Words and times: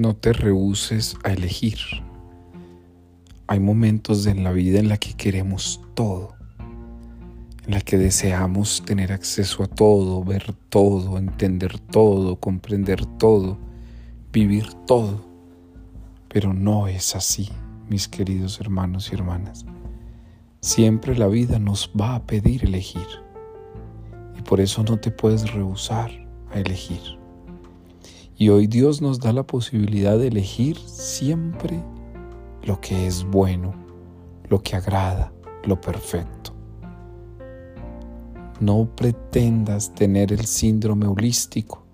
No 0.00 0.16
te 0.16 0.32
rehuses 0.32 1.14
a 1.24 1.32
elegir. 1.34 1.76
Hay 3.46 3.60
momentos 3.60 4.24
en 4.24 4.42
la 4.42 4.50
vida 4.50 4.78
en 4.78 4.88
la 4.88 4.96
que 4.96 5.12
queremos 5.12 5.78
todo, 5.92 6.36
en 7.66 7.74
la 7.74 7.82
que 7.82 7.98
deseamos 7.98 8.82
tener 8.86 9.12
acceso 9.12 9.62
a 9.62 9.66
todo, 9.66 10.24
ver 10.24 10.54
todo, 10.70 11.18
entender 11.18 11.78
todo, 11.78 12.36
comprender 12.36 13.04
todo, 13.18 13.58
vivir 14.32 14.72
todo. 14.86 15.22
Pero 16.28 16.54
no 16.54 16.88
es 16.88 17.14
así, 17.14 17.50
mis 17.90 18.08
queridos 18.08 18.58
hermanos 18.58 19.10
y 19.12 19.16
hermanas. 19.16 19.66
Siempre 20.62 21.14
la 21.14 21.26
vida 21.26 21.58
nos 21.58 21.90
va 21.92 22.14
a 22.14 22.26
pedir 22.26 22.64
elegir. 22.64 23.06
Y 24.38 24.40
por 24.40 24.62
eso 24.62 24.82
no 24.82 24.98
te 24.98 25.10
puedes 25.10 25.52
rehusar 25.52 26.10
a 26.50 26.58
elegir. 26.58 27.19
Y 28.40 28.48
hoy 28.48 28.68
Dios 28.68 29.02
nos 29.02 29.20
da 29.20 29.34
la 29.34 29.42
posibilidad 29.42 30.18
de 30.18 30.28
elegir 30.28 30.78
siempre 30.78 31.84
lo 32.62 32.80
que 32.80 33.06
es 33.06 33.22
bueno, 33.22 33.74
lo 34.48 34.62
que 34.62 34.76
agrada, 34.76 35.30
lo 35.64 35.78
perfecto. 35.78 36.54
No 38.58 38.96
pretendas 38.96 39.94
tener 39.94 40.32
el 40.32 40.46
síndrome 40.46 41.06
holístico, 41.06 41.84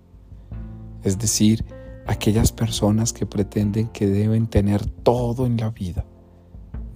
es 1.02 1.18
decir, 1.18 1.64
aquellas 2.06 2.52
personas 2.52 3.12
que 3.12 3.26
pretenden 3.26 3.88
que 3.88 4.06
deben 4.06 4.46
tener 4.46 4.86
todo 4.86 5.46
en 5.46 5.56
la 5.56 5.70
vida. 5.70 6.04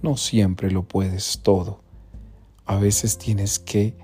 No 0.01 0.15
siempre 0.15 0.71
lo 0.71 0.87
puedes 0.87 1.41
todo. 1.41 1.83
A 2.63 2.77
veces 2.77 3.17
tienes 3.17 3.59
que 3.59 3.97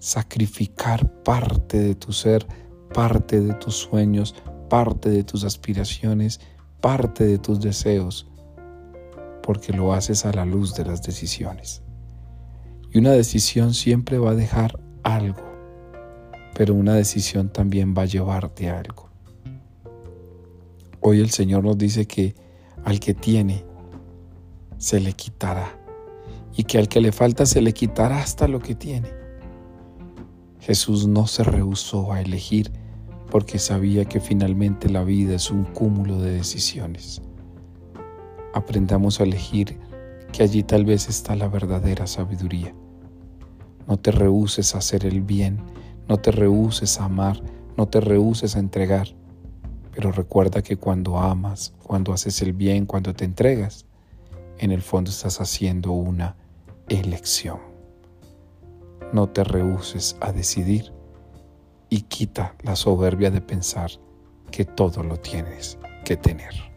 sacrificar 0.00 1.22
parte 1.22 1.78
de 1.78 1.94
tu 1.94 2.12
ser, 2.12 2.44
parte 2.92 3.40
de 3.40 3.54
tus 3.54 3.76
sueños, 3.76 4.34
parte 4.72 5.10
de 5.10 5.22
tus 5.22 5.44
aspiraciones, 5.44 6.40
parte 6.80 7.26
de 7.26 7.36
tus 7.36 7.60
deseos 7.60 8.26
porque 9.42 9.70
lo 9.74 9.92
haces 9.92 10.24
a 10.24 10.32
la 10.32 10.46
luz 10.46 10.74
de 10.74 10.86
las 10.86 11.02
decisiones. 11.02 11.82
Y 12.90 12.96
una 12.96 13.10
decisión 13.10 13.74
siempre 13.74 14.16
va 14.16 14.30
a 14.30 14.34
dejar 14.34 14.80
algo, 15.02 15.42
pero 16.54 16.72
una 16.72 16.94
decisión 16.94 17.52
también 17.52 17.92
va 17.94 18.02
a 18.02 18.06
llevarte 18.06 18.70
a 18.70 18.78
algo. 18.78 19.10
Hoy 21.00 21.20
el 21.20 21.28
Señor 21.28 21.64
nos 21.64 21.76
dice 21.76 22.06
que 22.06 22.34
al 22.82 22.98
que 22.98 23.12
tiene, 23.12 23.66
se 24.78 25.00
le 25.00 25.12
quitará, 25.12 25.78
y 26.56 26.64
que 26.64 26.78
al 26.78 26.88
que 26.88 27.02
le 27.02 27.12
falta 27.12 27.44
se 27.44 27.60
le 27.60 27.74
quitará 27.74 28.22
hasta 28.22 28.48
lo 28.48 28.60
que 28.60 28.74
tiene. 28.74 29.10
Jesús 30.60 31.06
no 31.06 31.26
se 31.26 31.44
rehusó 31.44 32.10
a 32.10 32.22
elegir 32.22 32.72
porque 33.32 33.58
sabía 33.58 34.04
que 34.04 34.20
finalmente 34.20 34.88
la 34.88 35.02
vida 35.02 35.34
es 35.34 35.50
un 35.50 35.64
cúmulo 35.64 36.20
de 36.20 36.34
decisiones 36.34 37.20
aprendamos 38.52 39.20
a 39.20 39.24
elegir 39.24 39.78
que 40.32 40.42
allí 40.42 40.62
tal 40.62 40.84
vez 40.84 41.08
está 41.08 41.34
la 41.36 41.48
verdadera 41.48 42.06
sabiduría. 42.06 42.74
No 43.86 43.98
te 43.98 44.10
rehuses 44.10 44.74
a 44.74 44.78
hacer 44.78 45.04
el 45.04 45.22
bien, 45.22 45.58
no 46.08 46.18
te 46.18 46.30
rehuses 46.30 47.00
a 47.00 47.04
amar, 47.04 47.42
no 47.76 47.88
te 47.88 48.00
rehuses 48.00 48.56
a 48.56 48.58
entregar, 48.58 49.08
pero 49.94 50.12
recuerda 50.12 50.62
que 50.62 50.76
cuando 50.76 51.18
amas, 51.18 51.74
cuando 51.82 52.12
haces 52.12 52.40
el 52.42 52.52
bien, 52.52 52.86
cuando 52.86 53.14
te 53.14 53.24
entregas, 53.24 53.86
en 54.58 54.70
el 54.70 54.82
fondo 54.82 55.10
estás 55.10 55.40
haciendo 55.40 55.92
una 55.92 56.36
elección. 56.88 57.58
No 59.12 59.28
te 59.28 59.44
rehuses 59.44 60.16
a 60.20 60.32
decidir 60.32 60.92
y 61.92 62.00
quita 62.00 62.54
la 62.62 62.74
soberbia 62.74 63.30
de 63.30 63.42
pensar 63.42 63.90
que 64.50 64.64
todo 64.64 65.02
lo 65.02 65.18
tienes 65.18 65.78
que 66.06 66.16
tener. 66.16 66.71